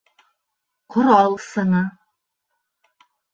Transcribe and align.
Ҡорал 0.95 1.37
сыңы! 1.49 1.83